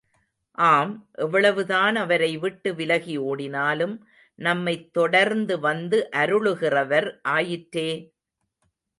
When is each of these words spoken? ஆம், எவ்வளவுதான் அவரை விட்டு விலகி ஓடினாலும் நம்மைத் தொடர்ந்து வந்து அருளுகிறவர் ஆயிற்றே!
ஆம், 0.57 0.93
எவ்வளவுதான் 1.17 1.95
அவரை 1.95 2.37
விட்டு 2.37 2.73
விலகி 2.73 3.17
ஓடினாலும் 3.23 3.93
நம்மைத் 4.39 4.87
தொடர்ந்து 4.93 5.59
வந்து 5.59 5.99
அருளுகிறவர் 6.13 7.07
ஆயிற்றே! 7.33 7.87